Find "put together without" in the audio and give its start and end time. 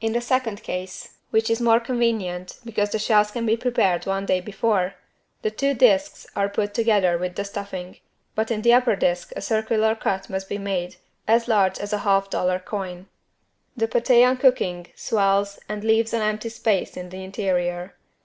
6.48-7.36